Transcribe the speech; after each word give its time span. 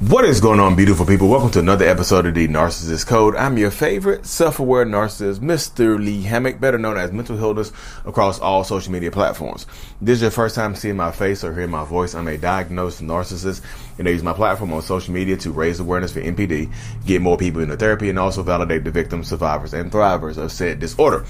What 0.00 0.24
is 0.24 0.40
going 0.40 0.60
on, 0.60 0.76
beautiful 0.76 1.04
people? 1.04 1.28
Welcome 1.28 1.50
to 1.50 1.58
another 1.58 1.84
episode 1.84 2.24
of 2.24 2.34
the 2.34 2.46
Narcissist 2.46 3.08
Code. 3.08 3.34
I'm 3.34 3.58
your 3.58 3.72
favorite 3.72 4.26
self-aware 4.26 4.86
narcissist, 4.86 5.40
Mr. 5.40 5.98
Lee 5.98 6.22
Hammock, 6.22 6.60
better 6.60 6.78
known 6.78 6.96
as 6.96 7.10
Mental 7.10 7.36
Healness, 7.36 7.72
across 8.06 8.38
all 8.38 8.62
social 8.62 8.92
media 8.92 9.10
platforms. 9.10 9.66
This 10.00 10.18
is 10.18 10.22
your 10.22 10.30
first 10.30 10.54
time 10.54 10.76
seeing 10.76 10.94
my 10.94 11.10
face 11.10 11.42
or 11.42 11.52
hearing 11.52 11.72
my 11.72 11.84
voice. 11.84 12.14
I'm 12.14 12.28
a 12.28 12.38
diagnosed 12.38 13.02
narcissist, 13.02 13.60
and 13.98 14.06
I 14.06 14.12
use 14.12 14.22
my 14.22 14.32
platform 14.32 14.72
on 14.72 14.82
social 14.82 15.12
media 15.12 15.36
to 15.38 15.50
raise 15.50 15.80
awareness 15.80 16.12
for 16.12 16.20
NPD, 16.20 16.72
get 17.04 17.20
more 17.20 17.36
people 17.36 17.60
into 17.60 17.76
therapy, 17.76 18.08
and 18.08 18.20
also 18.20 18.44
validate 18.44 18.84
the 18.84 18.92
victims, 18.92 19.26
survivors, 19.26 19.74
and 19.74 19.90
thrivers 19.90 20.38
of 20.38 20.52
said 20.52 20.78
disorder. 20.78 21.26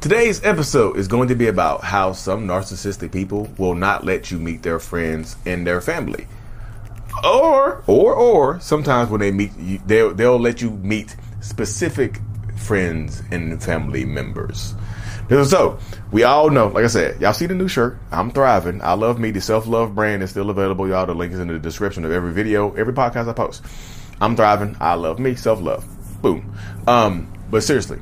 Today's 0.00 0.42
episode 0.42 0.96
is 0.96 1.06
going 1.06 1.28
to 1.28 1.34
be 1.34 1.48
about 1.48 1.84
how 1.84 2.14
some 2.14 2.48
narcissistic 2.48 3.12
people 3.12 3.50
will 3.58 3.74
not 3.74 4.06
let 4.06 4.30
you 4.30 4.38
meet 4.38 4.62
their 4.62 4.78
friends 4.78 5.36
and 5.44 5.66
their 5.66 5.82
family 5.82 6.26
or 7.24 7.82
or 7.86 8.14
or 8.14 8.60
sometimes 8.60 9.10
when 9.10 9.20
they 9.20 9.30
meet 9.30 9.52
they'll 9.86 10.14
they'll 10.14 10.38
let 10.38 10.60
you 10.60 10.70
meet 10.70 11.16
specific 11.40 12.20
friends 12.56 13.22
and 13.30 13.62
family 13.62 14.04
members. 14.04 14.74
So 15.28 15.78
we 16.12 16.22
all 16.22 16.50
know, 16.50 16.68
like 16.68 16.84
I 16.84 16.88
said, 16.88 17.20
y'all 17.20 17.32
see 17.32 17.46
the 17.46 17.54
new 17.54 17.66
shirt. 17.66 17.98
I'm 18.12 18.30
thriving. 18.30 18.80
I 18.80 18.92
love 18.92 19.18
me. 19.18 19.32
The 19.32 19.40
self 19.40 19.66
love 19.66 19.94
brand 19.94 20.22
is 20.22 20.30
still 20.30 20.50
available. 20.50 20.88
Y'all, 20.88 21.06
the 21.06 21.14
link 21.14 21.32
is 21.32 21.40
in 21.40 21.48
the 21.48 21.58
description 21.58 22.04
of 22.04 22.12
every 22.12 22.32
video, 22.32 22.72
every 22.74 22.92
podcast 22.92 23.28
I 23.28 23.32
post. 23.32 23.62
I'm 24.20 24.36
thriving. 24.36 24.76
I 24.80 24.94
love 24.94 25.18
me. 25.18 25.34
Self 25.34 25.60
love. 25.60 25.84
Boom. 26.22 26.56
Um, 26.86 27.32
but 27.50 27.64
seriously, 27.64 27.98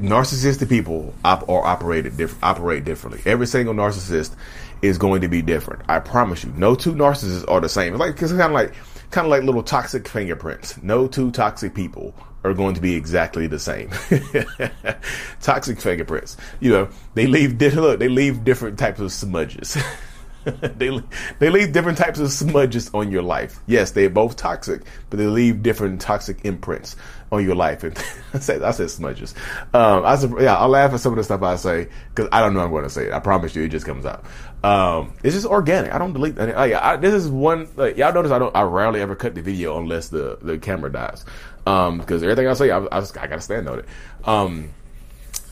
narcissistic 0.00 0.68
people 0.68 1.12
op- 1.24 1.48
or 1.48 1.66
operated 1.66 2.16
diff- 2.16 2.42
operate 2.42 2.84
differently. 2.84 3.22
Every 3.26 3.46
single 3.46 3.74
narcissist 3.74 4.34
is 4.82 4.98
going 4.98 5.20
to 5.20 5.28
be 5.28 5.42
different. 5.42 5.82
I 5.88 6.00
promise 6.00 6.44
you. 6.44 6.52
No 6.56 6.74
two 6.74 6.92
narcissists 6.92 7.44
are 7.48 7.60
the 7.60 7.68
same. 7.68 7.94
It's 7.94 8.00
like 8.00 8.22
it's 8.22 8.32
kind 8.32 8.42
of 8.42 8.52
like 8.52 8.74
kind 9.10 9.26
of 9.26 9.30
like 9.30 9.42
little 9.42 9.62
toxic 9.62 10.08
fingerprints. 10.08 10.82
No 10.82 11.06
two 11.06 11.30
toxic 11.30 11.74
people 11.74 12.14
are 12.44 12.54
going 12.54 12.74
to 12.74 12.80
be 12.80 12.94
exactly 12.94 13.46
the 13.46 13.58
same. 13.58 13.90
toxic 15.40 15.80
fingerprints. 15.80 16.36
You 16.60 16.70
know, 16.70 16.88
they 17.14 17.26
leave 17.26 17.60
look, 17.60 17.98
they 17.98 18.08
leave 18.08 18.44
different 18.44 18.78
types 18.78 19.00
of 19.00 19.12
smudges. 19.12 19.76
they 20.76 21.00
they 21.40 21.50
leave 21.50 21.72
different 21.72 21.98
types 21.98 22.20
of 22.20 22.30
smudges 22.30 22.90
on 22.94 23.10
your 23.10 23.22
life. 23.22 23.58
Yes, 23.66 23.90
they're 23.90 24.08
both 24.08 24.36
toxic, 24.36 24.82
but 25.10 25.18
they 25.18 25.26
leave 25.26 25.62
different 25.62 26.00
toxic 26.00 26.44
imprints 26.44 26.94
on 27.32 27.44
your 27.44 27.56
life. 27.56 27.82
And 27.82 27.98
I 28.34 28.38
said 28.38 28.62
I 28.62 28.70
said 28.70 28.90
smudges. 28.90 29.34
Um, 29.74 30.04
I 30.04 30.16
yeah, 30.40 30.56
I'll 30.56 30.68
laugh 30.68 30.92
at 30.92 31.00
some 31.00 31.12
of 31.12 31.16
the 31.16 31.24
stuff 31.24 31.42
I 31.42 31.56
say 31.56 31.88
because 32.10 32.28
I 32.30 32.40
don't 32.40 32.54
know 32.54 32.60
I'm 32.60 32.70
going 32.70 32.84
to 32.84 32.90
say 32.90 33.06
it. 33.06 33.12
I 33.12 33.18
promise 33.18 33.56
you, 33.56 33.64
it 33.64 33.68
just 33.70 33.86
comes 33.86 34.06
out. 34.06 34.24
Um, 34.62 35.14
it's 35.24 35.34
just 35.34 35.46
organic. 35.46 35.92
I 35.92 35.98
don't 35.98 36.12
delete. 36.12 36.38
I, 36.38 36.92
I, 36.92 36.96
this 36.96 37.12
is 37.12 37.28
one. 37.28 37.68
Like, 37.76 37.96
y'all 37.96 38.12
notice 38.12 38.30
I 38.30 38.38
don't. 38.38 38.54
I 38.54 38.62
rarely 38.62 39.00
ever 39.00 39.16
cut 39.16 39.34
the 39.34 39.42
video 39.42 39.78
unless 39.78 40.08
the 40.08 40.38
the 40.40 40.58
camera 40.58 40.92
dies. 40.92 41.24
Um, 41.66 41.98
because 41.98 42.22
everything 42.22 42.46
I 42.46 42.52
say, 42.52 42.70
I, 42.70 42.86
I 42.92 43.00
just 43.00 43.18
I 43.18 43.26
gotta 43.26 43.40
stand 43.40 43.68
on 43.68 43.80
it. 43.80 43.84
Um, 44.24 44.70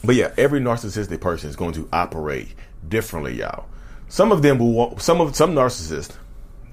but 0.04 0.14
yeah, 0.14 0.32
every 0.36 0.60
narcissistic 0.60 1.20
person 1.20 1.50
is 1.50 1.56
going 1.56 1.72
to 1.72 1.88
operate 1.92 2.54
differently, 2.88 3.34
y'all. 3.38 3.66
Some 4.14 4.30
of 4.30 4.42
them 4.42 4.60
will 4.60 4.70
want, 4.70 5.02
some 5.02 5.20
of 5.20 5.34
some 5.34 5.56
narcissists 5.56 6.14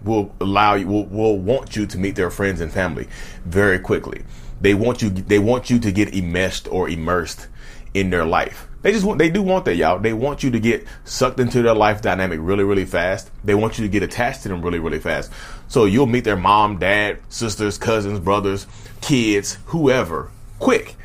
will 0.04 0.32
allow 0.40 0.76
you 0.76 0.86
will, 0.86 1.08
will 1.08 1.40
want 1.40 1.76
you 1.76 1.88
to 1.88 1.98
meet 1.98 2.16
their 2.16 2.30
friends 2.30 2.62
and 2.62 2.72
family 2.72 3.08
very 3.46 3.80
quickly. 3.80 4.22
They 4.62 4.76
want 4.76 5.02
you 5.02 5.10
they 5.10 5.40
want 5.40 5.68
you 5.72 5.80
to 5.80 5.92
get 5.92 6.14
enmeshed 6.14 6.68
or 6.72 6.88
immersed 6.88 7.48
in 7.96 8.12
their 8.12 8.26
life. 8.26 8.68
They 8.84 8.92
just 8.92 9.04
want 9.04 9.18
they 9.18 9.32
do 9.32 9.42
want 9.42 9.66
that, 9.66 9.76
y'all. 9.76 9.98
They 9.98 10.14
want 10.14 10.44
you 10.44 10.52
to 10.52 10.60
get 10.60 10.86
sucked 11.04 11.40
into 11.40 11.64
their 11.64 11.74
life 11.74 12.04
dynamic 12.04 12.40
really, 12.44 12.64
really 12.64 12.86
fast. 12.86 13.32
They 13.44 13.56
want 13.56 13.80
you 13.80 13.86
to 13.86 13.90
get 13.90 14.04
attached 14.04 14.44
to 14.44 14.50
them 14.50 14.62
really, 14.62 14.78
really 14.78 15.00
fast. 15.00 15.32
So 15.68 15.86
you'll 15.86 16.06
meet 16.06 16.26
their 16.26 16.38
mom, 16.38 16.78
dad, 16.78 17.22
sisters, 17.30 17.76
cousins, 17.80 18.20
brothers, 18.20 18.68
kids, 19.02 19.58
whoever, 19.66 20.30
quick 20.60 20.96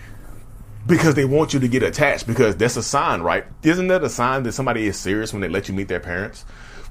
because 0.87 1.15
they 1.15 1.25
want 1.25 1.53
you 1.53 1.61
to 1.61 1.69
get 1.69 1.83
attached 1.83 2.27
because 2.27 2.56
that's 2.56 2.77
a 2.77 2.83
sign, 2.83 3.22
right? 3.22 3.44
Isn't 3.62 3.88
that 3.88 4.05
a 4.05 4.09
sign 4.09 4.44
that 4.44 4.53
somebody 4.53 4.87
is 4.87 4.97
serious 4.97 5.33
when 5.33 5.43
they 5.43 5.49
let 5.49 5.69
you 5.69 5.75
meet 5.75 5.88
their 5.88 6.00
parents? 6.00 6.43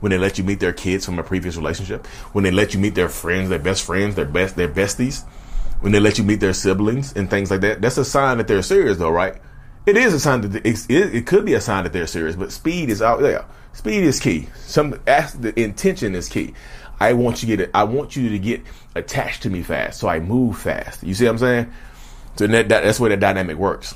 When 0.02 0.10
they 0.10 0.18
let 0.18 0.38
you 0.38 0.44
meet 0.44 0.60
their 0.60 0.74
kids 0.74 1.06
from 1.06 1.18
a 1.20 1.24
previous 1.24 1.56
relationship? 1.56 2.06
When 2.34 2.44
they 2.44 2.52
let 2.52 2.74
you 2.74 2.80
meet 2.80 2.96
their 2.96 3.10
friends, 3.10 3.50
their 3.50 3.60
best 3.60 3.84
friends, 3.84 4.16
their 4.16 4.26
best, 4.26 4.56
their 4.56 4.68
besties? 4.68 5.24
When 5.80 5.92
they 5.92 6.00
let 6.00 6.18
you 6.18 6.24
meet 6.24 6.40
their 6.42 6.54
siblings 6.54 7.14
and 7.14 7.30
things 7.30 7.52
like 7.52 7.62
that? 7.62 7.82
That's 7.82 7.98
a 7.98 8.06
sign 8.06 8.38
that 8.38 8.48
they're 8.48 8.62
serious 8.62 8.98
though, 8.98 9.12
right? 9.12 9.42
It 9.86 9.98
is 9.98 10.14
a 10.14 10.20
sign 10.20 10.42
that 10.42 10.66
it, 10.66 10.90
it 10.90 11.28
could 11.28 11.46
be 11.46 11.54
a 11.54 11.62
sign 11.62 11.84
that 11.84 11.94
they're 11.94 12.08
serious, 12.08 12.36
but 12.36 12.52
speed 12.52 12.90
is 12.90 13.02
out 13.02 13.22
there. 13.22 13.46
Speed 13.74 14.04
is 14.04 14.20
key. 14.20 14.48
Some 14.66 15.00
ask 15.06 15.40
the 15.40 15.58
intention 15.60 16.16
is 16.16 16.28
key. 16.28 16.54
I 17.00 17.14
want 17.14 17.44
you 17.44 17.56
to 17.56 17.58
get 17.58 17.72
I 17.74 17.84
want 17.84 18.16
you 18.16 18.30
to 18.30 18.40
get 18.40 18.62
attached 18.96 19.44
to 19.44 19.50
me 19.50 19.62
fast, 19.62 20.00
so 20.00 20.08
I 20.08 20.20
move 20.20 20.58
fast. 20.58 21.04
You 21.04 21.14
see 21.14 21.26
what 21.26 21.32
I'm 21.32 21.38
saying? 21.38 21.74
So 22.36 22.48
that, 22.48 22.70
that, 22.70 22.84
that's 22.84 23.00
where 23.00 23.10
the 23.10 23.18
dynamic 23.18 23.58
works. 23.58 23.96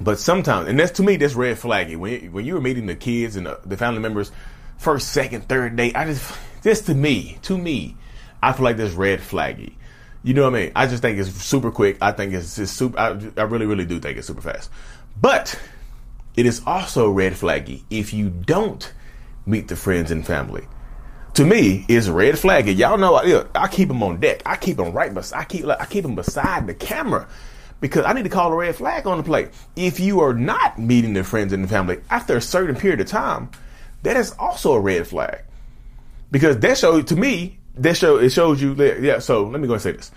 But 0.00 0.18
sometimes, 0.18 0.68
and 0.68 0.78
that's 0.78 0.92
to 0.92 1.02
me, 1.02 1.16
that's 1.16 1.34
red 1.34 1.56
flaggy. 1.56 1.96
When 1.96 2.32
when 2.32 2.44
you 2.44 2.54
were 2.54 2.60
meeting 2.60 2.86
the 2.86 2.94
kids 2.94 3.36
and 3.36 3.46
the, 3.46 3.60
the 3.64 3.76
family 3.76 4.00
members, 4.00 4.30
first, 4.76 5.12
second, 5.12 5.48
third 5.48 5.76
day, 5.76 5.92
I 5.94 6.04
just 6.04 6.36
this 6.62 6.82
to 6.82 6.94
me, 6.94 7.38
to 7.42 7.56
me, 7.56 7.96
I 8.42 8.52
feel 8.52 8.64
like 8.64 8.76
this 8.76 8.92
red 8.92 9.20
flaggy. 9.20 9.74
You 10.22 10.34
know 10.34 10.42
what 10.42 10.54
I 10.56 10.60
mean? 10.64 10.72
I 10.74 10.86
just 10.86 11.02
think 11.02 11.18
it's 11.18 11.30
super 11.30 11.70
quick. 11.70 11.98
I 12.02 12.12
think 12.12 12.34
it's 12.34 12.56
just 12.56 12.76
super. 12.76 12.98
I, 12.98 13.18
I 13.38 13.44
really, 13.44 13.64
really 13.64 13.86
do 13.86 14.00
think 14.00 14.18
it's 14.18 14.26
super 14.26 14.42
fast. 14.42 14.70
But 15.18 15.58
it 16.36 16.44
is 16.44 16.60
also 16.66 17.10
red 17.10 17.32
flaggy 17.32 17.84
if 17.88 18.12
you 18.12 18.28
don't 18.28 18.92
meet 19.46 19.68
the 19.68 19.76
friends 19.76 20.10
and 20.10 20.26
family. 20.26 20.66
To 21.36 21.44
me, 21.44 21.84
it's 21.86 22.08
red 22.08 22.36
flaggy. 22.36 22.74
Y'all 22.78 22.96
know 22.96 23.14
I, 23.14 23.44
I 23.54 23.68
keep 23.68 23.88
them 23.88 24.02
on 24.02 24.20
deck. 24.20 24.40
I 24.46 24.56
keep 24.56 24.78
them 24.78 24.92
right, 24.92 25.12
but 25.12 25.30
I 25.34 25.44
keep 25.44 25.66
I 25.66 25.84
keep 25.84 26.02
them 26.02 26.14
beside 26.14 26.66
the 26.66 26.72
camera 26.72 27.28
because 27.78 28.06
I 28.06 28.14
need 28.14 28.22
to 28.22 28.30
call 28.30 28.54
a 28.54 28.56
red 28.56 28.74
flag 28.74 29.06
on 29.06 29.18
the 29.18 29.22
plate. 29.22 29.50
If 29.76 30.00
you 30.00 30.20
are 30.20 30.32
not 30.32 30.78
meeting 30.78 31.12
their 31.12 31.24
friends 31.24 31.52
and 31.52 31.62
the 31.62 31.68
family 31.68 32.00
after 32.08 32.38
a 32.38 32.40
certain 32.40 32.74
period 32.74 33.02
of 33.02 33.08
time, 33.08 33.50
that 34.02 34.16
is 34.16 34.32
also 34.38 34.72
a 34.72 34.80
red 34.80 35.06
flag. 35.06 35.42
Because 36.30 36.58
that 36.60 36.78
shows 36.78 37.04
to 37.04 37.16
me, 37.16 37.58
that 37.74 37.98
show 37.98 38.16
it 38.16 38.30
shows 38.30 38.62
you 38.62 38.72
yeah, 38.74 39.18
so 39.18 39.44
let 39.44 39.60
me 39.60 39.66
go 39.66 39.74
and 39.74 39.82
say 39.82 39.92
this. 39.92 40.10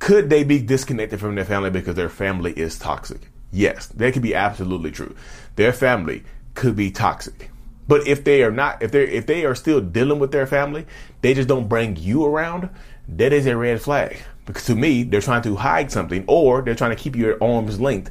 Could 0.00 0.28
they 0.28 0.42
be 0.42 0.60
disconnected 0.60 1.20
from 1.20 1.36
their 1.36 1.44
family 1.44 1.70
because 1.70 1.94
their 1.94 2.08
family 2.08 2.52
is 2.52 2.80
toxic? 2.80 3.20
Yes, 3.52 3.86
that 3.86 4.12
could 4.12 4.22
be 4.22 4.34
absolutely 4.34 4.90
true. 4.90 5.14
Their 5.54 5.72
family 5.72 6.24
could 6.54 6.74
be 6.74 6.90
toxic. 6.90 7.48
But 7.86 8.06
if 8.06 8.24
they 8.24 8.42
are 8.42 8.50
not, 8.50 8.82
if 8.82 8.92
they 8.92 9.04
if 9.04 9.26
they 9.26 9.44
are 9.44 9.54
still 9.54 9.80
dealing 9.80 10.18
with 10.18 10.32
their 10.32 10.46
family, 10.46 10.86
they 11.20 11.34
just 11.34 11.48
don't 11.48 11.68
bring 11.68 11.96
you 11.96 12.24
around. 12.24 12.70
That 13.08 13.32
is 13.32 13.46
a 13.46 13.56
red 13.56 13.82
flag. 13.82 14.18
Because 14.46 14.66
to 14.66 14.74
me, 14.74 15.02
they're 15.02 15.20
trying 15.20 15.42
to 15.42 15.56
hide 15.56 15.90
something 15.90 16.24
or 16.26 16.62
they're 16.62 16.74
trying 16.74 16.96
to 16.96 17.02
keep 17.02 17.16
you 17.16 17.32
at 17.32 17.42
arm's 17.42 17.80
length 17.80 18.10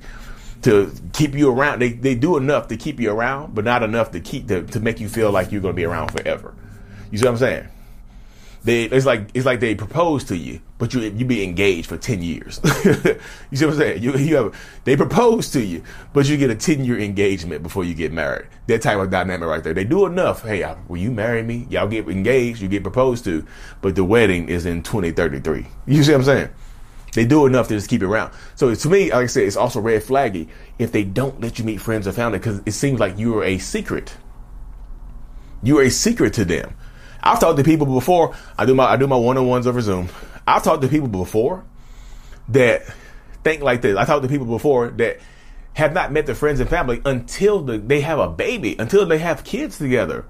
to 0.64 0.92
keep 1.12 1.36
you 1.36 1.52
around. 1.52 1.80
They, 1.80 1.94
they 1.94 2.16
do 2.16 2.38
enough 2.38 2.68
to 2.70 2.78
keep 2.78 3.00
you 3.00 3.12
around, 3.12 3.54
but 3.54 3.66
not 3.66 3.84
enough 3.84 4.12
to 4.12 4.20
keep 4.20 4.48
to, 4.48 4.64
to 4.64 4.80
make 4.80 5.00
you 5.00 5.10
feel 5.10 5.32
like 5.32 5.52
you're 5.52 5.62
going 5.62 5.74
to 5.74 5.80
be 5.80 5.86
around 5.86 6.12
forever. 6.12 6.54
You 7.12 7.18
see 7.18 7.26
what 7.26 7.32
I'm 7.32 7.38
saying? 7.38 7.68
They, 8.64 8.86
it's 8.86 9.06
like 9.06 9.30
it's 9.34 9.46
like 9.46 9.60
they 9.60 9.76
propose 9.76 10.24
to 10.26 10.38
you, 10.38 10.62
but 10.78 10.94
you 10.94 11.02
you 11.02 11.26
be 11.26 11.44
engaged 11.44 11.90
for 11.90 11.98
ten 11.98 12.22
years. 12.22 12.62
you 12.66 13.58
see 13.58 13.66
what 13.66 13.74
I'm 13.74 13.78
saying? 13.78 14.02
You 14.02 14.16
you 14.18 14.36
have 14.38 14.82
they 14.86 14.96
propose 14.96 15.52
to 15.52 15.62
you, 15.62 15.84
but 16.14 16.30
you 16.30 16.38
get 16.38 16.50
a 16.50 16.56
ten 16.56 16.86
year 16.86 16.98
engagement 16.98 17.62
before 17.62 17.84
you 17.84 17.94
get 17.94 18.14
married. 18.14 18.48
That 18.68 18.82
type 18.82 19.00
of 19.00 19.10
dynamic 19.10 19.50
right 19.50 19.62
there. 19.62 19.74
They 19.74 19.84
do 19.84 20.06
enough. 20.06 20.44
Hey, 20.44 20.66
will 20.88 20.98
you 20.98 21.12
marry 21.12 21.44
me? 21.44 21.68
Y'all 21.70 21.90
get 21.90 22.08
engaged, 22.08 22.62
you 22.62 22.70
get 22.70 22.84
proposed 22.84 23.26
to, 23.26 23.46
but 23.82 23.96
the 23.96 24.04
wedding 24.06 24.48
is 24.48 24.66
in 24.66 24.82
2033. 24.82 25.68
You 25.86 26.04
see 26.04 26.12
what 26.14 26.20
I'm 26.20 26.24
saying? 26.24 26.50
They 27.14 27.26
do 27.26 27.46
enough 27.46 27.68
to 27.68 27.76
just 27.76 27.90
keep 27.90 28.02
it 28.02 28.06
around. 28.06 28.34
So 28.56 28.74
to 28.74 28.90
me, 28.90 29.12
like 29.12 29.24
I 29.24 29.26
said, 29.28 29.44
it's 29.44 29.58
also 29.58 29.82
red 29.82 30.02
flaggy 30.02 30.48
if 30.80 30.92
they 30.92 31.04
don't 31.04 31.40
let 31.42 31.60
you 31.60 31.66
meet 31.66 31.82
friends 31.82 32.08
or 32.08 32.12
family 32.12 32.40
because 32.40 32.62
it 32.66 32.72
seems 32.72 33.00
like 33.00 33.18
you 33.18 33.38
are 33.38 33.44
a 33.44 33.58
secret. 33.58 34.16
You 35.62 35.80
are 35.80 35.84
a 35.84 35.92
secret 35.92 36.34
to 36.36 36.46
them. 36.46 36.76
I've 37.24 37.40
talked 37.40 37.58
to 37.58 37.64
people 37.64 37.88
before. 37.88 38.36
I 38.58 38.66
do 38.66 38.76
my 38.76 38.86
I 38.86 38.98
do 38.98 39.08
my 39.08 39.16
one 39.16 39.38
on 39.38 39.48
ones 39.48 39.66
over 39.66 39.82
Zoom. 39.82 40.10
I've 40.46 40.64
talked 40.64 40.82
to 40.82 40.90
people 40.90 41.08
before 41.08 41.64
that 42.50 42.84
think 43.44 43.64
like 43.64 43.82
this. 43.82 43.98
I 43.98 44.06
talked 44.06 44.24
to 44.24 44.30
people 44.30 44.46
before 44.46 44.90
that 44.90 45.20
have 45.74 45.94
not 45.94 46.12
met 46.12 46.26
their 46.26 46.36
friends 46.36 46.60
and 46.60 46.70
family 46.70 47.02
until 47.06 47.62
the, 47.62 47.78
they 47.78 48.02
have 48.02 48.20
a 48.20 48.28
baby, 48.28 48.76
until 48.78 49.06
they 49.06 49.18
have 49.18 49.44
kids 49.44 49.78
together. 49.78 50.26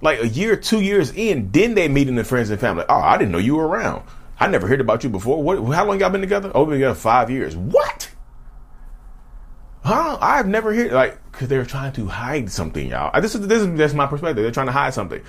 Like 0.00 0.20
a 0.20 0.28
year, 0.28 0.56
two 0.56 0.80
years 0.80 1.12
in, 1.12 1.50
then 1.50 1.74
they 1.74 1.88
meeting 1.88 2.14
their 2.14 2.24
friends 2.24 2.50
and 2.50 2.60
family. 2.60 2.84
Oh, 2.88 2.98
I 2.98 3.16
didn't 3.16 3.32
know 3.32 3.38
you 3.38 3.56
were 3.56 3.66
around. 3.66 4.04
I 4.38 4.46
never 4.46 4.68
heard 4.68 4.80
about 4.80 5.02
you 5.02 5.10
before. 5.10 5.42
What? 5.42 5.56
How 5.74 5.84
long 5.84 5.98
y'all 5.98 6.10
been 6.10 6.20
together? 6.20 6.52
Oh, 6.54 6.62
we 6.62 6.72
been 6.72 6.80
together 6.80 6.94
five 6.94 7.30
years. 7.30 7.56
What? 7.56 8.10
Huh? 9.82 10.18
I've 10.20 10.46
never 10.46 10.74
heard 10.74 10.92
like 10.92 11.18
because 11.32 11.48
they're 11.48 11.64
trying 11.64 11.92
to 11.94 12.06
hide 12.06 12.50
something, 12.50 12.88
y'all. 12.88 13.20
This 13.20 13.34
is 13.34 13.46
this 13.48 13.62
is 13.62 13.76
that's 13.76 13.94
my 13.94 14.06
perspective. 14.06 14.44
They're 14.44 14.52
trying 14.52 14.66
to 14.66 14.72
hide 14.72 14.94
something. 14.94 15.22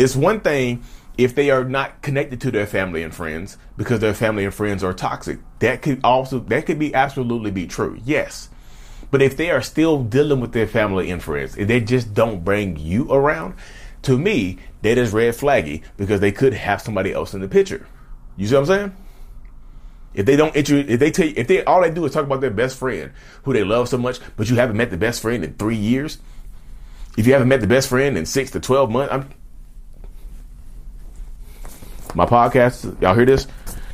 It's 0.00 0.16
one 0.16 0.40
thing 0.40 0.82
if 1.18 1.34
they 1.34 1.50
are 1.50 1.62
not 1.62 2.00
connected 2.00 2.40
to 2.40 2.50
their 2.50 2.66
family 2.66 3.02
and 3.02 3.14
friends 3.14 3.58
because 3.76 4.00
their 4.00 4.14
family 4.14 4.46
and 4.46 4.54
friends 4.54 4.82
are 4.82 4.94
toxic. 4.94 5.40
That 5.58 5.82
could 5.82 6.00
also 6.02 6.38
that 6.38 6.64
could 6.64 6.78
be 6.78 6.94
absolutely 6.94 7.50
be 7.50 7.66
true. 7.66 8.00
Yes. 8.02 8.48
But 9.10 9.20
if 9.20 9.36
they 9.36 9.50
are 9.50 9.60
still 9.60 10.02
dealing 10.02 10.40
with 10.40 10.52
their 10.52 10.66
family 10.66 11.10
and 11.10 11.22
friends, 11.22 11.54
if 11.58 11.68
they 11.68 11.80
just 11.82 12.14
don't 12.14 12.42
bring 12.42 12.78
you 12.78 13.12
around, 13.12 13.56
to 14.02 14.16
me, 14.16 14.56
that 14.80 14.96
is 14.96 15.12
red 15.12 15.34
flaggy 15.34 15.82
because 15.98 16.20
they 16.20 16.32
could 16.32 16.54
have 16.54 16.80
somebody 16.80 17.12
else 17.12 17.34
in 17.34 17.42
the 17.42 17.48
picture. 17.48 17.86
You 18.38 18.46
see 18.46 18.54
what 18.54 18.60
I'm 18.60 18.66
saying? 18.66 18.96
If 20.14 20.24
they 20.24 20.36
don't 20.36 20.56
intro, 20.56 20.78
if 20.78 20.98
they 20.98 21.10
tell 21.10 21.26
you, 21.26 21.34
if 21.36 21.46
they 21.46 21.62
all 21.64 21.82
they 21.82 21.90
do 21.90 22.06
is 22.06 22.12
talk 22.12 22.24
about 22.24 22.40
their 22.40 22.50
best 22.50 22.78
friend 22.78 23.12
who 23.42 23.52
they 23.52 23.64
love 23.64 23.90
so 23.90 23.98
much, 23.98 24.18
but 24.38 24.48
you 24.48 24.56
haven't 24.56 24.78
met 24.78 24.90
the 24.90 24.96
best 24.96 25.20
friend 25.20 25.44
in 25.44 25.52
three 25.54 25.76
years, 25.76 26.16
if 27.18 27.26
you 27.26 27.34
haven't 27.34 27.48
met 27.48 27.60
the 27.60 27.66
best 27.66 27.90
friend 27.90 28.16
in 28.16 28.24
six 28.24 28.50
to 28.52 28.60
twelve 28.60 28.90
months, 28.90 29.12
I'm, 29.12 29.28
my 32.14 32.26
podcast, 32.26 33.00
y'all 33.00 33.14
hear 33.14 33.24
this? 33.24 33.46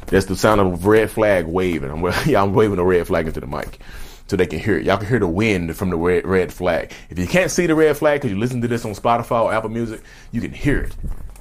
That's 0.07 0.27
the 0.27 0.37
sound 0.37 0.61
of 0.61 0.85
a 0.85 0.89
red 0.89 1.11
flag 1.11 1.47
waving. 1.47 1.91
I'm, 1.91 2.03
yeah, 2.27 2.43
I'm 2.43 2.55
waving 2.55 2.79
a 2.79 2.85
red 2.85 3.07
flag 3.07 3.27
into 3.27 3.41
the 3.41 3.47
mic 3.47 3.81
so 4.29 4.37
they 4.37 4.47
can 4.47 4.59
hear 4.59 4.79
it. 4.79 4.85
Y'all 4.85 4.97
can 4.97 5.09
hear 5.09 5.19
the 5.19 5.29
wind 5.29 5.77
from 5.77 5.91
the 5.91 5.97
red, 5.97 6.27
red 6.27 6.53
flag. 6.53 6.93
If 7.11 7.19
you 7.19 7.27
can't 7.27 7.51
see 7.51 7.67
the 7.67 7.75
red 7.75 7.97
flag 7.97 8.21
because 8.21 8.33
you 8.33 8.39
listen 8.39 8.61
to 8.63 8.69
this 8.69 8.85
on 8.85 8.95
Spotify 8.95 9.43
or 9.43 9.53
Apple 9.53 9.71
Music, 9.71 10.03
you 10.33 10.41
can 10.41 10.53
hear 10.53 10.81
it. 10.81 10.97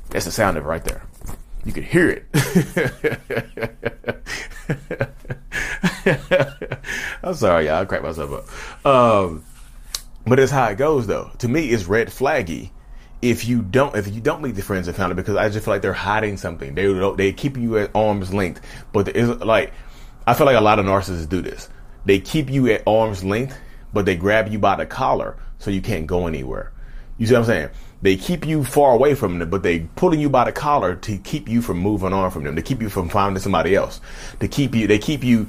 That's 0.09 0.25
the 0.25 0.31
sound 0.31 0.57
of 0.57 0.65
it 0.65 0.67
right 0.67 0.83
there. 0.83 1.03
You 1.63 1.73
can 1.73 1.83
hear 1.83 2.09
it. 2.09 2.25
I'm 7.23 7.33
sorry, 7.33 7.65
y'all. 7.65 7.81
I 7.81 7.85
cracked 7.85 8.03
myself 8.03 8.31
up. 8.85 8.85
Um, 8.85 9.43
but 10.27 10.39
it's 10.39 10.51
how 10.51 10.67
it 10.67 10.75
goes, 10.77 11.07
though. 11.07 11.31
To 11.39 11.47
me, 11.47 11.69
it's 11.69 11.85
red 11.85 12.09
flaggy 12.09 12.69
if 13.21 13.45
you 13.45 13.61
don't 13.61 13.95
if 13.95 14.07
you 14.07 14.21
don't 14.21 14.41
meet 14.41 14.55
the 14.55 14.61
friends 14.61 14.89
family 14.89 15.15
because 15.15 15.35
I 15.35 15.49
just 15.49 15.65
feel 15.65 15.73
like 15.73 15.81
they're 15.81 15.93
hiding 15.93 16.37
something. 16.37 16.75
They 16.75 16.87
they 17.15 17.33
keep 17.33 17.57
you 17.57 17.77
at 17.77 17.91
arm's 17.95 18.33
length, 18.33 18.61
but 18.91 19.09
it's 19.09 19.41
like 19.41 19.73
I 20.27 20.33
feel 20.33 20.45
like 20.45 20.57
a 20.57 20.61
lot 20.61 20.79
of 20.79 20.85
narcissists 20.85 21.29
do 21.29 21.41
this. 21.41 21.69
They 22.05 22.19
keep 22.19 22.49
you 22.49 22.69
at 22.71 22.83
arm's 22.87 23.23
length, 23.23 23.57
but 23.93 24.05
they 24.05 24.15
grab 24.15 24.49
you 24.49 24.59
by 24.59 24.75
the 24.75 24.85
collar 24.85 25.37
so 25.59 25.71
you 25.71 25.81
can't 25.81 26.07
go 26.07 26.27
anywhere. 26.27 26.71
You 27.17 27.27
see 27.27 27.33
what 27.33 27.39
I'm 27.39 27.45
saying? 27.45 27.69
They 28.01 28.17
keep 28.17 28.45
you 28.45 28.63
far 28.63 28.93
away 28.93 29.15
from 29.15 29.39
them, 29.39 29.49
but 29.49 29.63
they 29.63 29.79
pulling 29.95 30.19
you 30.19 30.29
by 30.29 30.43
the 30.43 30.51
collar 30.51 30.95
to 30.95 31.17
keep 31.17 31.47
you 31.47 31.61
from 31.61 31.79
moving 31.79 32.13
on 32.13 32.29
from 32.29 32.43
them, 32.43 32.55
to 32.55 32.61
keep 32.61 32.81
you 32.81 32.89
from 32.89 33.09
finding 33.09 33.41
somebody 33.41 33.73
else, 33.73 34.01
to 34.41 34.47
keep 34.47 34.75
you, 34.75 34.85
they 34.85 34.99
keep 34.99 35.23
you, 35.23 35.47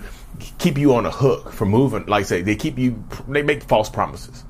keep 0.59 0.79
you 0.79 0.95
on 0.95 1.05
a 1.05 1.11
hook 1.11 1.53
for 1.53 1.67
moving. 1.67 2.07
Like 2.07 2.21
I 2.21 2.27
say, 2.27 2.43
they 2.43 2.57
keep 2.57 2.79
you, 2.79 3.05
they 3.29 3.43
make 3.43 3.65
false 3.65 3.91
promises. 3.91 4.45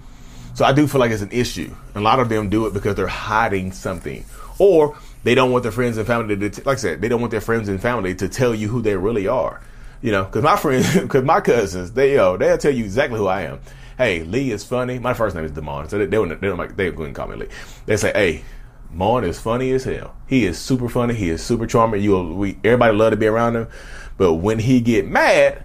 So 0.56 0.64
I 0.64 0.72
do 0.72 0.88
feel 0.88 1.00
like 1.00 1.12
it's 1.12 1.22
an 1.22 1.30
issue. 1.30 1.72
A 1.94 2.00
lot 2.00 2.18
of 2.18 2.28
them 2.28 2.48
do 2.48 2.66
it 2.66 2.74
because 2.74 2.96
they're 2.96 3.06
hiding 3.06 3.70
something, 3.70 4.24
or 4.58 4.98
they 5.22 5.34
don't 5.34 5.52
want 5.52 5.62
their 5.62 5.70
friends 5.70 5.96
and 5.96 6.06
family 6.06 6.36
to, 6.36 6.62
like 6.64 6.78
I 6.78 6.80
said, 6.80 7.00
they 7.00 7.08
don't 7.08 7.20
want 7.20 7.30
their 7.30 7.40
friends 7.40 7.68
and 7.68 7.80
family 7.80 8.14
to 8.16 8.28
tell 8.28 8.54
you 8.54 8.66
who 8.68 8.82
they 8.82 8.96
really 8.96 9.28
are. 9.28 9.60
You 10.02 10.10
know, 10.12 10.24
because 10.24 10.42
my 10.42 10.56
friends, 10.56 10.92
because 11.00 11.24
my 11.24 11.40
cousins, 11.40 11.92
they 11.92 12.14
yo, 12.14 12.36
they'll 12.36 12.58
tell 12.58 12.74
you 12.74 12.84
exactly 12.84 13.18
who 13.18 13.28
I 13.28 13.42
am 13.42 13.60
hey, 13.98 14.24
Lee 14.24 14.50
is 14.50 14.64
funny. 14.64 14.98
My 14.98 15.14
first 15.14 15.34
name 15.34 15.44
is 15.44 15.52
Demond, 15.52 15.90
so 15.90 15.98
they, 15.98 16.06
they, 16.06 16.16
they 16.16 16.46
don't 16.46 16.58
like 16.58 16.76
they 16.76 16.90
couldn't 16.90 17.14
call 17.14 17.28
me 17.28 17.36
Lee. 17.36 17.48
They 17.86 17.96
say, 17.96 18.12
hey, 18.12 18.44
Mon 18.90 19.24
is 19.24 19.40
funny 19.40 19.72
as 19.72 19.84
hell. 19.84 20.14
He 20.26 20.44
is 20.46 20.58
super 20.58 20.88
funny. 20.88 21.14
He 21.14 21.30
is 21.30 21.42
super 21.42 21.66
charming. 21.66 22.02
You 22.02 22.34
we 22.34 22.58
everybody 22.64 22.96
love 22.96 23.10
to 23.12 23.16
be 23.16 23.26
around 23.26 23.56
him, 23.56 23.68
but 24.16 24.34
when 24.34 24.58
he 24.58 24.80
get 24.80 25.06
mad, 25.06 25.64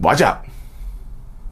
watch 0.00 0.20
out, 0.20 0.46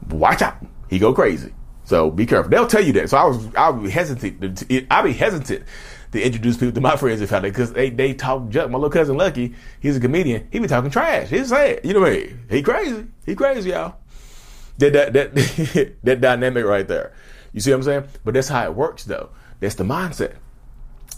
watch 0.09 0.41
out. 0.41 0.57
He 0.89 0.99
go 0.99 1.13
crazy. 1.13 1.53
So 1.85 2.11
be 2.11 2.25
careful. 2.25 2.49
They'll 2.49 2.67
tell 2.67 2.83
you 2.83 2.93
that. 2.93 3.09
So 3.09 3.17
I 3.17 3.25
was 3.25 3.55
I 3.55 3.71
be 3.71 3.89
hesitant. 3.89 4.57
To, 4.57 4.87
I 4.91 5.01
be 5.01 5.13
hesitant 5.13 5.63
to 6.11 6.21
introduce 6.21 6.57
people 6.57 6.73
to 6.73 6.81
my 6.81 6.95
friends 6.97 7.21
and 7.21 7.29
family 7.29 7.51
because 7.51 7.73
they 7.73 7.89
they 7.89 8.13
talk 8.13 8.49
junk. 8.49 8.71
My 8.71 8.77
little 8.77 8.89
cousin 8.89 9.17
Lucky, 9.17 9.55
he's 9.79 9.97
a 9.97 9.99
comedian. 9.99 10.47
He 10.51 10.59
be 10.59 10.67
talking 10.67 10.91
trash. 10.91 11.29
He's 11.29 11.49
sad. 11.49 11.81
You 11.83 11.93
know 11.93 12.01
what 12.01 12.11
I 12.11 12.15
mean? 12.15 12.39
He 12.49 12.61
crazy. 12.61 13.05
He 13.25 13.35
crazy, 13.35 13.69
y'all 13.69 13.95
that 14.77 14.93
that 14.93 15.13
that, 15.13 15.95
that 16.03 16.21
dynamic 16.21 16.65
right 16.65 16.87
there. 16.87 17.13
You 17.53 17.61
see 17.61 17.71
what 17.71 17.77
I'm 17.77 17.83
saying? 17.83 18.03
But 18.23 18.33
that's 18.33 18.49
how 18.49 18.63
it 18.63 18.75
works, 18.75 19.05
though. 19.05 19.29
That's 19.59 19.75
the 19.75 19.83
mindset. 19.83 20.35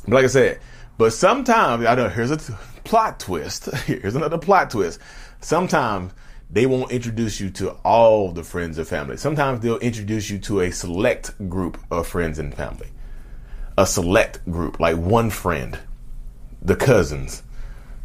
But 0.05 0.13
like 0.13 0.23
I 0.25 0.27
said, 0.27 0.59
but 0.97 1.13
sometimes 1.13 1.85
I 1.85 1.95
know 1.95 2.09
here's 2.09 2.31
a 2.31 2.37
t- 2.37 2.53
plot 2.83 3.19
twist. 3.19 3.65
Here's 3.85 4.15
another 4.15 4.37
plot 4.37 4.69
twist. 4.69 4.99
Sometimes 5.41 6.13
they 6.49 6.65
won't 6.65 6.91
introduce 6.91 7.39
you 7.39 7.49
to 7.51 7.71
all 7.83 8.31
the 8.31 8.43
friends 8.43 8.77
and 8.77 8.87
family. 8.87 9.17
Sometimes 9.17 9.59
they'll 9.59 9.77
introduce 9.79 10.29
you 10.29 10.39
to 10.39 10.61
a 10.61 10.71
select 10.71 11.49
group 11.49 11.77
of 11.91 12.07
friends 12.07 12.39
and 12.39 12.53
family. 12.53 12.87
A 13.77 13.85
select 13.85 14.43
group, 14.49 14.79
like 14.79 14.97
one 14.97 15.29
friend, 15.29 15.77
the 16.61 16.75
cousins, 16.75 17.43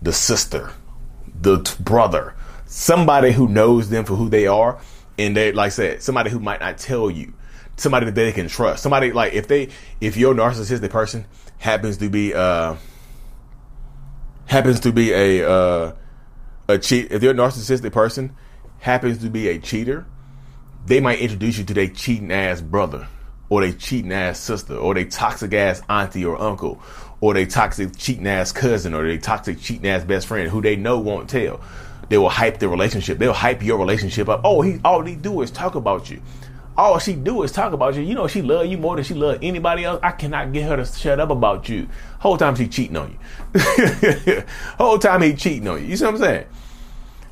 the 0.03 0.12
sister, 0.12 0.73
the 1.41 1.62
t- 1.62 1.83
brother, 1.83 2.35
somebody 2.67 3.33
who 3.33 3.49
knows 3.49 3.91
them 3.91 4.05
for 4.05 4.17
who 4.17 4.29
they 4.29 4.47
are 4.47 4.81
and 5.19 5.37
they 5.37 5.53
like 5.53 5.67
I 5.67 5.69
said 5.69 6.03
somebody 6.03 6.31
who 6.31 6.41
might 6.41 6.61
not 6.61 6.79
tell 6.79 7.11
you 7.11 7.35
somebody 7.77 8.06
that 8.06 8.15
they 8.15 8.33
can 8.33 8.49
trust 8.49 8.83
somebody 8.83 9.12
like 9.12 9.35
if 9.35 9.49
they 9.49 9.69
if 10.00 10.17
your 10.17 10.35
narcissistic 10.35 10.91
person 10.91 11.27
happens 11.59 11.99
to 11.99 12.09
be 12.09 12.33
uh 12.35 12.77
happens 14.47 14.81
to 14.81 14.93
be 14.93 15.12
a 15.12 15.49
uh 15.49 15.93
a 16.69 16.79
cheat 16.79 17.11
if 17.11 17.23
your 17.23 17.35
narcissistic 17.35 17.93
person 17.93 18.35
happens 18.81 19.19
to 19.19 19.31
be 19.31 19.49
a 19.49 19.59
cheater 19.59 20.06
they 20.87 21.00
might 21.00 21.20
introduce 21.20 21.59
you 21.59 21.64
to 21.64 21.75
their 21.75 21.88
cheating 21.88 22.32
ass 22.32 22.61
brother 22.61 23.06
or 23.49 23.61
they 23.61 23.73
cheating 23.73 24.12
ass 24.12 24.38
sister 24.38 24.76
or 24.76 24.94
they 24.94 25.05
toxic 25.05 25.53
ass 25.53 25.82
auntie 25.88 26.25
or 26.25 26.41
uncle 26.41 26.82
or 27.20 27.35
they 27.35 27.47
toxic 27.47 27.97
cheating 27.97 28.26
ass 28.26 28.53
cousin 28.53 28.94
or 28.94 29.06
they 29.06 29.19
toxic 29.19 29.61
cheating 29.61 29.88
ass 29.88 30.05
best 30.05 30.26
friend 30.26 30.49
who 30.50 30.61
they 30.61 30.76
know 30.76 30.99
won't 30.99 31.29
tell 31.29 31.61
they 32.12 32.19
will 32.19 32.29
hype 32.29 32.59
the 32.59 32.69
relationship. 32.69 33.19
They'll 33.19 33.32
hype 33.32 33.62
your 33.62 33.79
relationship 33.79 34.29
up. 34.29 34.43
Oh, 34.44 34.61
he 34.61 34.79
all 34.85 35.03
he 35.03 35.14
do 35.14 35.41
is 35.41 35.50
talk 35.50 35.76
about 35.76 36.11
you. 36.11 36.20
All 36.77 36.99
she 36.99 37.15
do 37.15 37.43
is 37.43 37.53
talk 37.53 37.73
about 37.73 37.95
you. 37.95 38.03
You 38.03 38.15
know 38.15 38.27
she 38.27 38.43
love 38.43 38.67
you 38.67 38.79
more 38.79 38.97
than 38.97 39.05
she 39.05 39.15
love 39.15 39.39
anybody 39.43 39.85
else. 39.85 40.01
I 40.03 40.13
cannot 40.13 40.53
get 40.53 40.69
her 40.69 40.77
to 40.77 40.87
shut 40.87 41.21
up 41.21 41.31
about 41.31 41.69
you. 41.69 41.89
Whole 42.21 42.37
time 42.37 42.55
she 42.55 42.69
cheating 42.69 42.97
on 42.97 43.19
you. 43.55 44.43
Whole 44.79 44.99
time 44.99 45.23
he 45.23 45.35
cheating 45.35 45.69
on 45.69 45.83
you. 45.83 45.89
You 45.89 45.97
see 45.97 46.05
what 46.05 46.15
I'm 46.15 46.21
saying? 46.21 46.47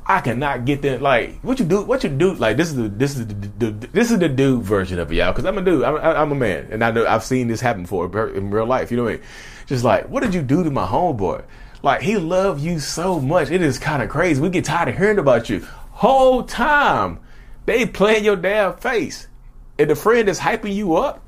I 0.05 0.19
cannot 0.19 0.65
get 0.65 0.81
that. 0.83 1.01
Like, 1.01 1.39
what 1.41 1.59
you 1.59 1.65
do? 1.65 1.83
What 1.83 2.03
you 2.03 2.09
do? 2.09 2.33
Like, 2.33 2.57
this 2.57 2.69
is 2.69 2.75
the 2.75 2.89
this 2.89 3.17
is 3.17 3.27
the, 3.27 3.33
the, 3.33 3.71
this 3.87 4.11
is 4.11 4.19
the 4.19 4.29
dude 4.29 4.63
version 4.63 4.99
of 4.99 5.11
it, 5.11 5.15
y'all. 5.15 5.31
Because 5.31 5.45
I'm 5.45 5.57
a 5.57 5.61
dude. 5.61 5.83
I'm, 5.83 5.95
I'm 5.97 6.31
a 6.31 6.35
man, 6.35 6.67
and 6.69 6.83
I 6.83 6.91
know 6.91 7.05
I've 7.05 7.23
seen 7.23 7.47
this 7.47 7.61
happen 7.61 7.83
before 7.83 8.05
in 8.29 8.51
real 8.51 8.65
life. 8.65 8.91
You 8.91 8.97
know 8.97 9.03
what 9.03 9.13
I 9.13 9.17
mean? 9.17 9.25
Just 9.67 9.83
like, 9.83 10.09
what 10.09 10.21
did 10.21 10.33
you 10.33 10.41
do 10.41 10.63
to 10.63 10.69
my 10.69 10.85
homeboy? 10.85 11.43
Like 11.83 12.01
he 12.01 12.17
loved 12.17 12.61
you 12.61 12.79
so 12.79 13.19
much. 13.19 13.49
It 13.49 13.61
is 13.61 13.79
kind 13.79 14.03
of 14.03 14.09
crazy. 14.09 14.41
We 14.41 14.49
get 14.49 14.65
tired 14.65 14.89
of 14.89 14.97
hearing 14.97 15.17
about 15.17 15.49
you. 15.49 15.65
Whole 15.91 16.43
time 16.43 17.19
they 17.65 17.85
playing 17.85 18.23
your 18.23 18.35
damn 18.35 18.75
face. 18.77 19.27
And 19.77 19.89
the 19.89 19.95
friend 19.95 20.27
that's 20.27 20.39
hyping 20.39 20.73
you 20.73 20.95
up 20.95 21.25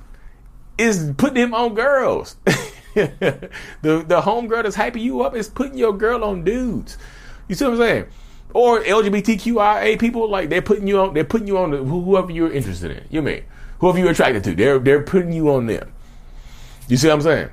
is 0.77 1.11
putting 1.17 1.37
him 1.37 1.53
on 1.53 1.73
girls. 1.73 2.35
the 2.93 3.49
the 3.81 4.21
homegirl 4.21 4.63
that's 4.63 4.77
hyping 4.77 5.01
you 5.01 5.21
up 5.21 5.35
is 5.35 5.49
putting 5.49 5.77
your 5.77 5.93
girl 5.93 6.23
on 6.23 6.43
dudes. 6.43 6.97
You 7.47 7.55
see 7.55 7.65
what 7.65 7.73
I'm 7.73 7.79
saying? 7.79 8.05
Or 8.53 8.81
LGBTQIA 8.83 10.00
people, 10.00 10.29
like 10.29 10.50
they're 10.50 10.62
putting 10.62 10.88
you 10.88 11.00
on 11.00 11.13
they're 11.13 11.23
putting 11.23 11.47
you 11.47 11.57
on 11.57 11.71
the, 11.71 11.77
whoever 11.77 12.31
you're 12.31 12.51
interested 12.51 12.91
in. 12.91 13.05
You 13.09 13.21
mean 13.21 13.43
whoever 13.79 14.00
you're 14.00 14.12
attracted 14.12 14.43
to. 14.43 14.55
They're 14.55 14.79
they're 14.79 15.03
putting 15.03 15.33
you 15.33 15.51
on 15.51 15.65
them. 15.65 15.91
You 16.88 16.97
see 16.97 17.07
what 17.07 17.15
I'm 17.15 17.21
saying? 17.21 17.50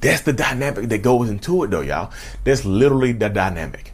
That's 0.00 0.22
the 0.22 0.32
dynamic 0.32 0.90
that 0.90 0.98
goes 1.02 1.30
into 1.30 1.64
it, 1.64 1.70
though, 1.70 1.80
y'all. 1.80 2.12
That's 2.44 2.64
literally 2.64 3.12
the 3.12 3.30
dynamic. 3.30 3.93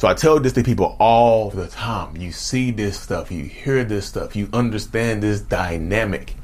So 0.00 0.08
I 0.08 0.14
tell 0.14 0.40
this 0.40 0.54
to 0.54 0.62
people 0.62 0.96
all 0.98 1.50
the 1.50 1.66
time. 1.66 2.16
You 2.16 2.32
see 2.32 2.70
this 2.70 2.98
stuff, 2.98 3.30
you 3.30 3.44
hear 3.44 3.84
this 3.84 4.06
stuff, 4.06 4.34
you 4.34 4.48
understand 4.50 5.22
this 5.22 5.42
dynamic. 5.42 6.36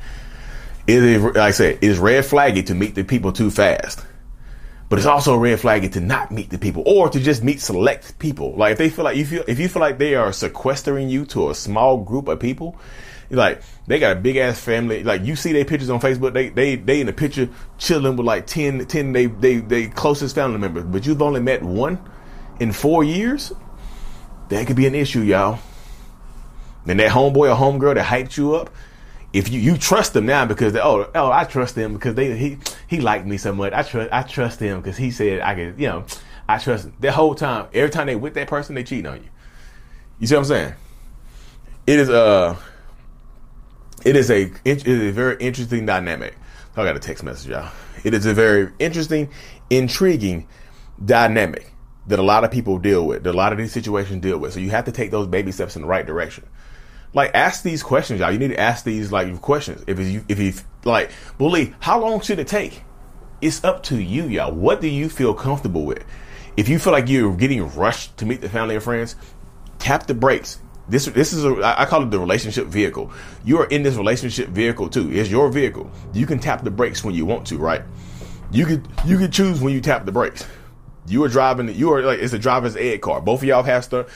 It 0.87 1.03
is, 1.03 1.23
like 1.23 1.37
I 1.39 1.51
said, 1.53 1.77
it 1.77 1.85
is 1.85 1.99
red 1.99 2.25
flaggy 2.25 2.67
to 2.67 2.75
meet 2.75 2.95
the 2.95 3.03
people 3.03 3.33
too 3.33 3.51
fast. 3.51 4.05
But 4.91 4.99
it's 4.99 5.07
also 5.07 5.39
red 5.39 5.59
flaggy 5.59 5.91
to 5.93 6.03
not 6.03 6.31
meet 6.31 6.51
the 6.51 6.59
people 6.59 6.83
or 6.85 7.09
to 7.09 7.19
just 7.19 7.43
meet 7.43 7.63
select 7.63 8.19
people. 8.19 8.55
Like 8.57 8.73
if 8.73 8.79
they 8.79 8.91
feel 8.91 9.07
like 9.07 9.17
you 9.17 9.25
feel 9.25 9.45
if 9.49 9.59
you 9.59 9.69
feel 9.69 9.81
like 9.81 9.97
they 9.97 10.17
are 10.17 10.35
sequestering 10.35 11.09
you 11.09 11.25
to 11.25 11.49
a 11.49 11.55
small 11.55 11.97
group 11.97 12.29
of 12.29 12.39
people, 12.39 12.77
like 13.31 13.63
they 13.87 13.99
got 13.99 14.19
a 14.19 14.21
big 14.21 14.37
ass 14.37 14.61
family. 14.61 15.03
Like 15.03 15.23
you 15.23 15.35
see 15.35 15.53
their 15.53 15.65
pictures 15.65 15.89
on 15.89 15.99
Facebook. 15.99 16.35
They 16.35 16.51
they 16.51 16.77
they 16.77 17.01
in 17.01 17.07
the 17.07 17.15
picture 17.15 17.49
chilling 17.79 18.19
with 18.19 18.27
like 18.27 18.47
10, 18.47 18.85
10 18.85 19.13
they 19.13 19.27
they 19.27 19.57
they 19.61 19.87
closest 19.87 20.35
family 20.35 20.59
members. 20.59 20.85
But 20.85 21.07
you've 21.07 21.23
only 21.23 21.41
met 21.41 21.63
one 21.63 21.99
in 22.61 22.73
four 22.73 23.05
years. 23.05 23.53
That 24.49 24.67
could 24.67 24.77
be 24.77 24.87
an 24.87 24.95
issue, 24.95 25.21
y'all. 25.21 25.59
And 26.87 27.01
that 27.01 27.11
homeboy 27.11 27.51
or 27.51 27.57
homegirl 27.57 27.97
that 27.97 28.07
hyped 28.07 28.37
you 28.37 28.55
up, 28.55 28.71
if 29.33 29.51
you, 29.51 29.61
you 29.61 29.77
trust 29.77 30.13
them 30.13 30.25
now 30.25 30.47
because 30.47 30.73
they, 30.73 30.81
oh 30.81 31.11
oh 31.15 31.31
I 31.33 31.45
trust 31.45 31.75
them 31.75 31.95
because 31.95 32.15
they 32.15 32.37
he 32.39 32.59
he 32.87 33.01
liked 33.01 33.27
me 33.27 33.39
so 33.39 33.53
much. 33.53 33.73
I 33.73 33.83
trust 33.83 34.13
I 34.13 34.23
trust 34.23 34.61
him 34.61 34.81
because 34.81 34.97
he 34.97 35.11
said 35.11 35.41
I 35.41 35.55
could 35.55 35.81
you 35.81 35.89
know 35.89 36.05
I 36.49 36.59
trust 36.59 36.87
him. 36.87 36.95
the 37.01 37.11
whole 37.11 37.35
time. 37.35 37.67
Every 37.75 37.91
time 37.91 38.07
they 38.07 38.15
with 38.15 38.35
that 38.35 38.47
person, 38.49 38.77
they 38.77 38.85
cheating 38.85 39.07
on 39.07 39.17
you. 39.17 39.29
You 40.21 40.27
see 40.29 40.37
what 40.37 40.43
I'm 40.43 40.45
saying? 40.47 40.75
It 41.87 41.99
is 41.99 42.09
a 42.09 42.57
it 44.05 44.17
is 44.17 44.31
a 44.31 44.43
it 44.65 44.87
is 44.87 45.03
a 45.03 45.11
very 45.11 45.37
interesting 45.41 45.87
dynamic. 45.87 46.35
I 46.77 46.85
got 46.85 46.95
a 46.95 47.01
text 47.01 47.25
message, 47.25 47.51
y'all. 47.51 47.71
It 48.05 48.15
is 48.15 48.27
a 48.27 48.35
very 48.35 48.71
interesting, 48.79 49.31
intriguing 49.71 50.47
dynamic 51.05 51.73
that 52.09 52.19
a 52.19 52.23
lot 52.23 52.45
of 52.45 52.51
people 52.51 52.79
deal 52.79 53.07
with, 53.07 53.25
that 53.25 53.35
a 53.35 53.37
lot 53.37 53.53
of 53.53 53.59
these 53.59 53.73
situations 53.73 54.23
deal 54.23 54.39
with. 54.39 54.53
So 54.53 54.61
you 54.61 54.71
have 54.71 54.85
to 54.85 54.93
take 54.93 55.11
those 55.11 55.27
baby 55.27 55.53
steps 55.53 55.77
in 55.77 55.83
the 55.83 55.89
right 55.89 56.07
direction. 56.07 56.45
Like 57.15 57.31
ask 57.35 57.63
these 57.63 57.83
questions, 57.83 58.21
y'all. 58.21 58.31
You 58.31 58.39
need 58.39 58.49
to 58.49 58.61
ask 58.61 58.85
these 58.85 59.11
like 59.11 59.41
questions. 59.41 59.83
If 59.87 59.99
you 59.99 60.25
if 60.29 60.39
you 60.39 60.53
like, 60.85 61.11
believe 61.39 61.75
how 61.81 62.01
long 62.01 62.21
should 62.21 62.39
it 62.39 62.49
take? 62.49 62.83
It's 63.41 63.65
up 63.65 63.83
to 63.85 64.01
you, 64.01 64.25
y'all. 64.25 64.53
What 64.53 64.81
do 64.81 64.89
you 64.89 65.09
feel 65.09 65.35
comfortable 65.35 65.85
with? 65.85 66.05
If 66.57 66.69
you 66.69 66.79
feel 66.79 66.93
like 66.93 67.09
you're 67.09 67.35
getting 67.37 67.69
rushed 67.75 68.17
to 68.19 68.27
meet 68.27 68.41
the 68.41 68.49
family 68.49 68.75
and 68.75 68.85
friends, 68.85 69.17
tap 69.79 70.07
the 70.07 70.15
brakes. 70.15 70.59
This 70.89 71.07
this 71.07 71.33
is 71.33 71.45
a 71.45 71.61
I 71.63 71.85
call 71.87 72.03
it 72.03 72.11
the 72.11 72.19
relationship 72.19 72.67
vehicle. 72.67 73.11
You 73.45 73.59
are 73.61 73.67
in 73.67 73.83
this 73.83 73.97
relationship 73.97 74.49
vehicle 74.49 74.89
too. 74.89 75.11
It's 75.13 75.31
your 75.31 75.51
vehicle. 75.51 75.91
You 76.13 76.27
can 76.27 76.39
tap 76.39 76.65
the 76.65 76.71
brakes 76.71 77.03
when 77.03 77.15
you 77.15 77.27
want 77.27 77.47
to, 77.49 77.59
right? 77.59 77.83
You 78.51 78.67
could 78.67 78.87
you 79.05 79.19
could 79.19 79.33
choose 79.33 79.61
when 79.61 79.75
you 79.75 79.81
tap 79.81 80.07
the 80.07 80.13
brakes. 80.13 80.47
You 81.09 81.25
are 81.25 81.29
driving. 81.29 81.75
You 81.75 81.93
are 81.93 82.03
like 82.03 82.19
it's 82.19 82.33
a 82.33 82.39
driver's 82.39 82.77
ed 82.77 83.01
car. 83.01 83.21
Both 83.21 83.43
of 83.43 83.49
y'all 83.49 83.63
have 83.63 83.85
stir. 83.85 84.07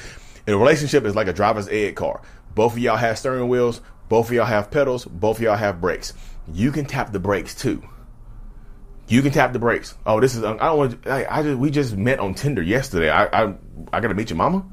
In 0.47 0.54
a 0.54 0.59
relationship, 0.59 1.04
is 1.04 1.14
like 1.14 1.28
a 1.28 1.32
driver's 1.32 1.68
ed 1.68 1.94
car. 1.94 2.23
Both 2.54 2.73
of 2.73 2.78
y'all 2.78 2.97
have 2.97 3.18
steering 3.18 3.49
wheels. 3.49 3.80
Both 4.09 4.28
of 4.28 4.32
y'all 4.32 4.47
have 4.47 4.70
pedals. 4.70 5.04
Both 5.04 5.38
of 5.38 5.42
y'all 5.42 5.56
have 5.56 5.80
brakes. 5.80 6.12
You 6.52 6.73
can 6.73 6.85
tap 6.85 7.12
the 7.12 7.20
brakes 7.20 7.54
too. 7.54 7.82
You 9.06 9.23
can 9.23 9.32
tap 9.32 9.52
the 9.52 9.59
brakes. 9.59 9.94
Oh, 10.06 10.20
this 10.20 10.35
is. 10.35 10.44
I 10.44 10.56
don't 10.56 10.78
want. 10.78 11.06
I, 11.06 11.26
I 11.28 11.42
just. 11.42 11.59
We 11.59 11.70
just 11.70 11.97
met 11.97 12.18
on 12.18 12.35
Tinder 12.35 12.62
yesterday. 12.62 13.11
I. 13.11 13.25
I. 13.26 13.54
I 13.92 14.00
gotta 14.00 14.14
meet 14.14 14.30
your 14.30 14.37
mama. 14.37 14.64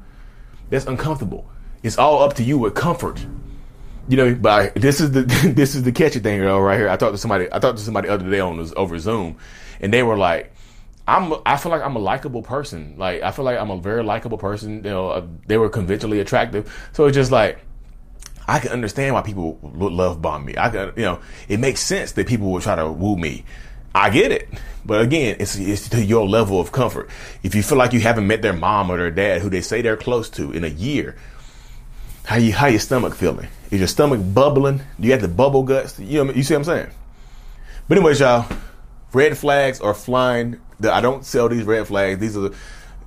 That's 0.70 0.86
uncomfortable. 0.86 1.50
It's 1.82 1.98
all 1.98 2.22
up 2.22 2.34
to 2.34 2.42
you 2.42 2.58
with 2.58 2.74
comfort. 2.74 3.24
You 4.08 4.16
know, 4.16 4.34
but 4.34 4.74
this 4.74 5.00
is 5.00 5.12
the 5.12 5.22
this 5.54 5.74
is 5.74 5.82
the 5.82 5.92
catchy 5.92 6.20
thing 6.20 6.40
though, 6.40 6.60
right 6.60 6.78
here. 6.78 6.88
I 6.88 6.96
talked 6.96 7.14
to 7.14 7.18
somebody. 7.18 7.46
I 7.52 7.58
talked 7.58 7.78
to 7.78 7.84
somebody 7.84 8.08
other 8.08 8.28
day 8.28 8.40
on 8.40 8.64
over 8.76 8.98
Zoom, 8.98 9.36
and 9.80 9.92
they 9.92 10.02
were 10.02 10.16
like, 10.16 10.52
I'm 11.08 11.34
I 11.46 11.56
feel 11.56 11.72
like 11.72 11.82
I'm 11.82 11.96
a 11.96 12.00
likable 12.00 12.42
person. 12.42 12.94
Like 12.98 13.22
I 13.22 13.30
feel 13.30 13.44
like 13.44 13.58
I'm 13.58 13.70
a 13.70 13.78
very 13.78 14.04
likable 14.04 14.38
person. 14.38 14.76
You 14.76 14.90
know, 14.90 15.08
uh, 15.08 15.26
they 15.46 15.56
were 15.56 15.70
conventionally 15.70 16.20
attractive. 16.20 16.70
So 16.92 17.06
it's 17.06 17.14
just 17.14 17.32
like 17.32 17.58
I 18.46 18.58
can 18.58 18.72
understand 18.72 19.14
why 19.14 19.22
people 19.22 19.58
would 19.62 19.92
love 19.92 20.20
bomb 20.20 20.44
me. 20.44 20.54
I 20.56 20.68
can, 20.68 20.92
you 20.96 21.02
know, 21.02 21.20
it 21.48 21.60
makes 21.60 21.80
sense 21.80 22.12
that 22.12 22.26
people 22.26 22.52
would 22.52 22.62
try 22.62 22.76
to 22.76 22.90
woo 22.90 23.16
me. 23.16 23.44
I 23.94 24.10
get 24.10 24.32
it, 24.32 24.48
but 24.84 25.00
again, 25.00 25.36
it's 25.40 25.56
it's 25.56 25.88
to 25.88 26.04
your 26.04 26.28
level 26.28 26.60
of 26.60 26.72
comfort. 26.72 27.08
If 27.42 27.54
you 27.54 27.62
feel 27.62 27.78
like 27.78 27.94
you 27.94 28.00
haven't 28.00 28.26
met 28.26 28.42
their 28.42 28.52
mom 28.52 28.90
or 28.90 28.98
their 28.98 29.10
dad, 29.10 29.40
who 29.40 29.48
they 29.48 29.62
say 29.62 29.80
they're 29.80 29.96
close 29.96 30.28
to, 30.30 30.52
in 30.52 30.62
a 30.62 30.68
year, 30.68 31.16
how 32.24 32.36
you 32.36 32.52
how 32.52 32.66
your 32.66 32.80
stomach 32.80 33.14
feeling? 33.14 33.48
Is 33.70 33.80
your 33.80 33.88
stomach 33.88 34.20
bubbling? 34.34 34.82
Do 35.00 35.06
you 35.06 35.12
have 35.12 35.22
the 35.22 35.28
bubble 35.28 35.62
guts? 35.62 35.98
You 35.98 36.24
know, 36.24 36.32
you 36.32 36.42
see 36.42 36.54
what 36.54 36.60
I'm 36.60 36.64
saying? 36.64 36.90
But 37.88 37.96
anyways, 37.96 38.20
y'all, 38.20 38.46
red 39.12 39.36
flags 39.36 39.80
are 39.80 39.94
flying 39.94 40.60
I 40.84 41.00
don't 41.00 41.24
sell 41.24 41.48
these 41.48 41.64
red 41.64 41.86
flags. 41.86 42.20
These 42.20 42.36
are 42.36 42.50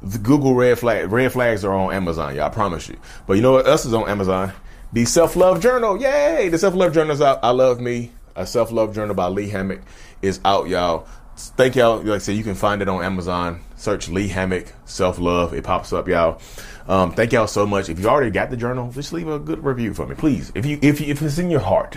the 0.02 0.18
Google 0.18 0.56
red 0.56 0.80
flag. 0.80 1.12
Red 1.12 1.32
flags 1.32 1.64
are 1.64 1.74
on 1.74 1.94
Amazon, 1.94 2.36
y'all. 2.36 2.46
I 2.46 2.50
promise 2.50 2.90
you. 2.90 2.98
But 3.28 3.34
you 3.34 3.42
know 3.42 3.54
what 3.54 3.68
else 3.68 3.86
is 3.86 3.94
on 3.94 4.10
Amazon? 4.10 4.52
The 4.94 5.06
self 5.06 5.36
love 5.36 5.62
journal. 5.62 6.02
Yay! 6.02 6.50
The 6.50 6.58
self 6.58 6.74
love 6.74 6.94
journal 6.94 7.14
is 7.14 7.22
out. 7.22 7.40
I 7.44 7.52
love 7.52 7.80
me. 7.80 8.12
A 8.36 8.46
self 8.46 8.72
love 8.72 8.94
journal 8.94 9.16
by 9.16 9.28
Lee 9.28 9.50
Hammock 9.50 9.82
is 10.22 10.40
out, 10.44 10.68
y'all. 10.68 11.08
Thank 11.38 11.76
y'all. 11.76 11.98
Like 12.00 12.16
I 12.16 12.18
said, 12.18 12.36
you 12.36 12.44
can 12.44 12.56
find 12.56 12.82
it 12.82 12.90
on 12.90 13.04
Amazon. 13.04 13.62
Search 13.78 14.10
Lee 14.10 14.28
Hammock 14.28 14.74
self 14.86 15.18
love. 15.18 15.54
It 15.54 15.64
pops 15.64 15.94
up, 15.94 16.08
y'all. 16.08 16.42
Um, 16.88 17.14
thank 17.14 17.32
y'all 17.32 17.48
so 17.48 17.66
much. 17.66 17.90
If 17.90 18.00
you 18.00 18.08
already 18.08 18.32
got 18.32 18.50
the 18.50 18.58
journal, 18.58 18.92
just 18.92 19.14
leave 19.14 19.28
a 19.28 19.40
good 19.40 19.64
review 19.64 19.94
for 19.94 20.06
me, 20.06 20.16
please. 20.16 20.52
If 20.56 20.66
you 20.66 20.78
if 20.82 21.00
you, 21.00 21.08
if 21.08 21.22
it's 21.22 21.38
in 21.38 21.50
your 21.50 21.62
heart. 21.62 21.96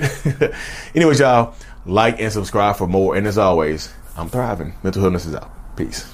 Anyways, 0.95 1.19
y'all 1.19 1.55
like 1.87 2.21
and 2.21 2.33
subscribe 2.33 2.77
for 2.77 2.87
more. 2.87 3.17
And 3.17 3.27
as 3.27 3.39
always, 3.39 3.93
I'm 4.17 4.29
thriving. 4.29 4.75
Mental 4.83 5.03
Healness 5.03 5.27
is 5.27 5.35
out. 5.35 5.51
Peace. 5.77 6.13